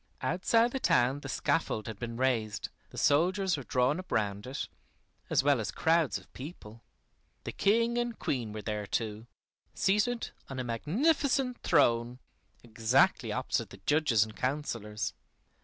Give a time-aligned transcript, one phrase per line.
[0.23, 4.67] Outside the town the scaffold had been raised, the soldiers were drawn up round it,
[5.29, 6.81] as well as crowds of people.
[7.43, 9.27] The King and Queen were there too,
[9.75, 12.17] seated on a magnificent throne,
[12.63, 15.13] exactly opposite the judges and councilors.